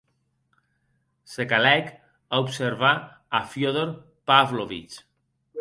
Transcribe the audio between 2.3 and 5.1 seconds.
observar a Fiódor Pávlovich.